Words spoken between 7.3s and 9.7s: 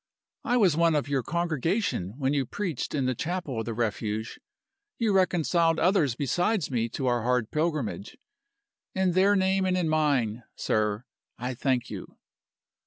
pilgrimage. In their name